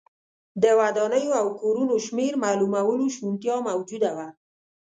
[0.63, 4.27] د ودانیو او کورونو شمېر معلومولو شونتیا موجوده وه